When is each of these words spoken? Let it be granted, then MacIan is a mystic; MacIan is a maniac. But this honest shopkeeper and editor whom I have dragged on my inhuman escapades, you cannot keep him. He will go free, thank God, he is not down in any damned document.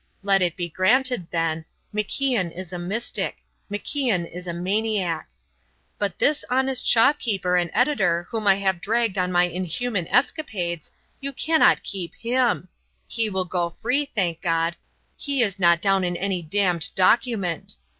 Let 0.23 0.41
it 0.41 0.55
be 0.55 0.67
granted, 0.67 1.27
then 1.29 1.63
MacIan 1.93 2.49
is 2.57 2.73
a 2.73 2.79
mystic; 2.79 3.43
MacIan 3.69 4.25
is 4.27 4.47
a 4.47 4.51
maniac. 4.51 5.29
But 5.99 6.17
this 6.17 6.43
honest 6.49 6.87
shopkeeper 6.87 7.55
and 7.55 7.69
editor 7.71 8.23
whom 8.31 8.47
I 8.47 8.55
have 8.55 8.81
dragged 8.81 9.19
on 9.19 9.31
my 9.31 9.43
inhuman 9.43 10.07
escapades, 10.07 10.91
you 11.19 11.31
cannot 11.31 11.83
keep 11.83 12.15
him. 12.15 12.67
He 13.07 13.29
will 13.29 13.45
go 13.45 13.75
free, 13.79 14.05
thank 14.07 14.41
God, 14.41 14.75
he 15.17 15.43
is 15.43 15.59
not 15.59 15.83
down 15.83 16.03
in 16.03 16.17
any 16.17 16.41
damned 16.41 16.89
document. 16.95 17.75